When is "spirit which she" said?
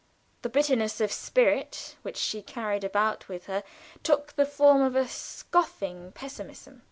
1.11-2.41